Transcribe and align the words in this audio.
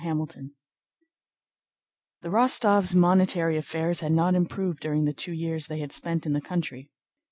CHAPTER 0.03 0.27
XI 0.31 0.49
The 2.21 2.29
Rostóvs' 2.29 2.95
monetary 2.95 3.55
affairs 3.55 3.99
had 3.99 4.11
not 4.11 4.33
improved 4.33 4.79
during 4.79 5.05
the 5.05 5.13
two 5.13 5.31
years 5.31 5.67
they 5.67 5.77
had 5.77 5.91
spent 5.91 6.25
in 6.25 6.33
the 6.33 6.41
country. 6.41 6.89